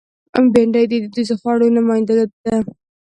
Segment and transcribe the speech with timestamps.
[0.53, 2.55] بېنډۍ د دودیزو خوړو نماینده ده